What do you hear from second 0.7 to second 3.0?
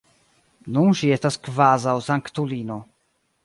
Nun ŝi estas kvazaŭ sanktulino.